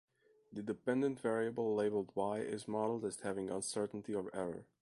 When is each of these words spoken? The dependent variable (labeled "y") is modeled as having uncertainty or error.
The 0.51 0.63
dependent 0.63 1.19
variable 1.19 1.75
(labeled 1.75 2.13
"y") 2.15 2.39
is 2.39 2.67
modeled 2.67 3.05
as 3.05 3.19
having 3.19 3.51
uncertainty 3.51 4.15
or 4.15 4.35
error. 4.35 4.65